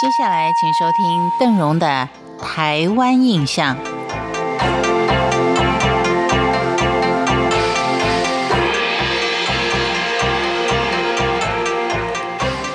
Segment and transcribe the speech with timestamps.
[0.00, 2.08] 接下来，请收听邓荣的
[2.40, 3.76] 《台湾印象》。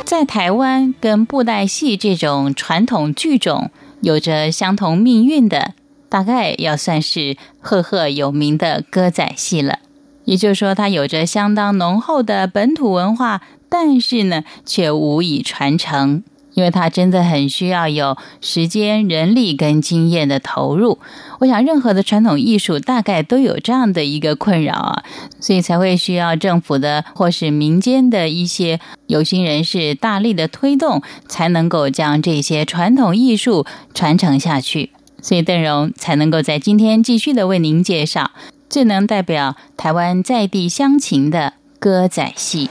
[0.03, 3.71] 在台湾，跟布袋戏这种传统剧种
[4.01, 5.75] 有着相同命运的，
[6.09, 9.79] 大概要算是赫赫有名的歌仔戏了。
[10.25, 16.25] 也就是说，它有着相当浓厚的本土文化，但是呢，却无以传承。
[16.53, 20.99] 因为它真的很需要有时间、人力跟经验的投入。
[21.39, 25.03] 我想，任何的传统艺术大概都有这样的一个困扰啊，
[25.39, 34.91] 所以才会需要政府的或是民间的一些有心人士大力的推动，才能够将这些传统艺术传承下去。
[35.21, 38.31] 所以，邓荣才能够在今天继续的为您介绍
[38.69, 42.69] 最能代表台湾在地乡情的歌仔戏。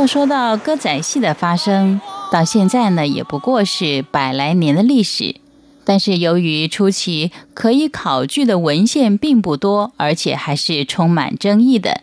[0.00, 2.00] 要说到歌仔戏的发生，
[2.32, 5.36] 到现在呢，也不过是百来年的历史。
[5.84, 12.00] 但是由于初期可以考据的文献并不多，而且还是充满争议的，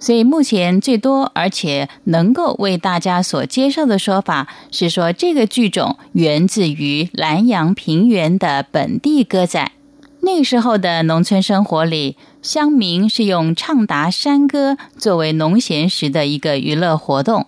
[0.00, 9.70] 所以目前最多而且能够为大家所接受的说法是说，这个剧种源自于南阳平原的本地歌仔。
[10.26, 12.16] 那时候的农村生活里。
[12.42, 17.46] 乡民是用唱答山歌作为农闲时的一个娱乐活动，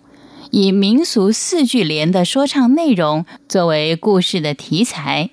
[0.50, 5.30] 以民俗四句联的说唱内容作为故事的题材，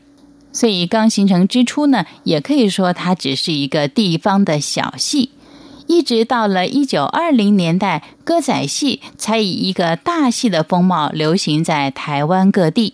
[0.52, 5.32] 所以刚形成之初呢，也可以说它只是一个地方的小戏。
[5.88, 12.94] 一直到了一九二零年代，歌仔戏才以一个大戏的风貌流行在台湾各地。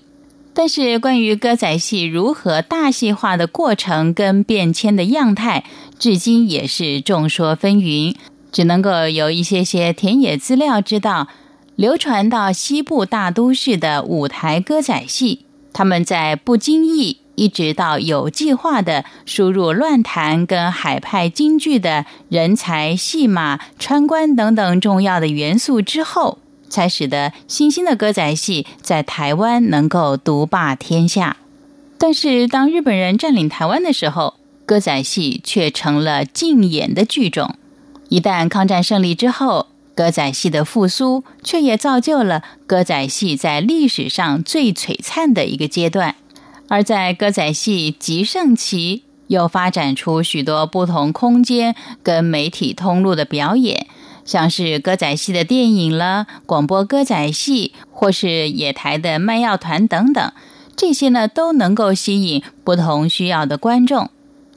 [0.53, 5.63] 但是，关于歌仔戏如何大戏化的过程跟变迁的样态，
[5.97, 8.15] 至今也是众说纷纭。
[8.51, 11.29] 只能够有一些些田野资料知道，
[11.77, 26.39] 流传到西部大都市的舞台歌仔戏，他们在不经意一直到有计划的输入乱弹跟海派京剧的人才、戏码、穿关等等重要的元素之后。
[26.71, 31.37] 才使得新兴的歌仔戏在台湾能够独霸天下。
[31.99, 34.33] 但是，当日本人占领台湾的时候，
[34.65, 37.55] 歌仔戏却成了禁演的剧种。
[38.09, 46.15] 一旦抗战胜利之后，歌仔戏的复苏，却也造就了歌仔戏在历史上最璀璨的一个阶段。
[46.69, 53.87] 而在歌仔戏极盛期，又发展出许多不同空间跟媒体通路的表演。
[54.25, 60.31] 像是歌仔戏的电影了，广播歌仔戏，或是野台的卖药团等等，
[60.75, 64.09] 这些呢都能够吸引不同需要的观众。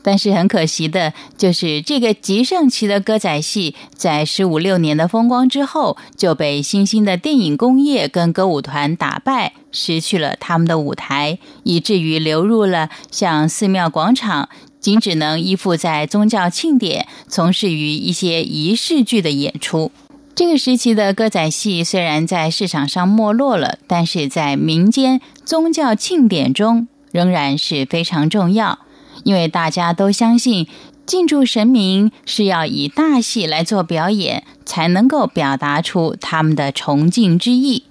[0.06, 14.50] 但是很可惜的就是，这个极盛期的歌仔戏，在十五六年的风光之后，就被新兴的电影工业跟歌舞团打败，失去了他们的舞台，以至于流入了像寺庙广场。
[14.84, 19.90] 仅只能依附在宗教庆典，从事于一些仪式剧的演出。
[20.34, 28.80] 这个时期的歌仔戏虽然在市场上没落了，但是在民间宗教庆典中仍然是非常重要，
[29.22, 30.68] 因为大家都相信
[31.06, 37.84] 敬祝神明是要以大戏来做表演，才能够表达出他们的崇敬之意。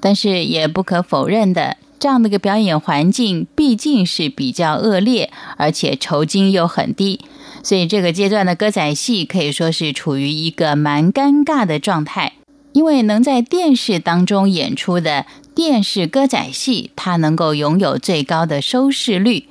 [0.00, 1.76] 但是也不可否认的。
[2.00, 7.20] 这样的一个表演环境毕竟是比较恶劣，而且酬金又很低，
[7.62, 12.32] 所以这个阶段的歌仔戏可以说是处于一个蛮尴尬的状态。
[12.72, 19.46] 因为能在电视当中演出的电视歌仔戏，它能够拥有最高的收视率，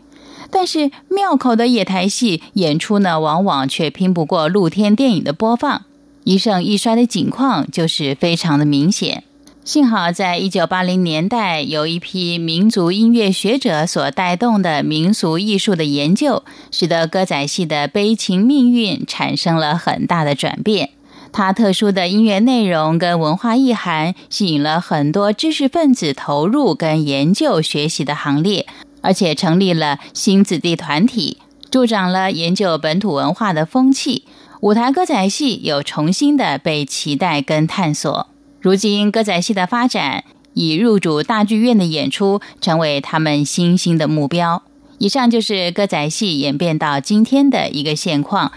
[0.49, 5.83] 但是庙口的野台戏演出呢，往往却拼不过露天电影的播放，
[6.23, 9.25] 一盛一衰的景况就是非常的明显。
[9.69, 20.89] 幸好，在一九八零年代，有一批民族音乐学者所带动的民俗艺术的研究，使得歌仔戏的悲情命运产生了很大的转变。
[21.31, 28.65] 它特殊的音乐内容跟文化意涵，吸引了很多知识分子投入跟研究学习的行列，
[29.01, 31.38] 而且成立了新子弟团体，
[31.69, 34.24] 助长了研究本土文化的风气。
[34.62, 38.28] 舞台歌仔戏有重新的被期待跟探索。
[38.61, 44.63] 如今，歌仔戏的发展以入主大剧院的演出成为他们新兴的目标。
[44.97, 48.51] 以上就是歌仔戏演变到今天的一个现况。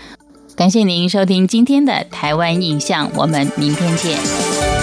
[0.57, 4.82] 感谢您收听今天的台湾印象，我们明天见。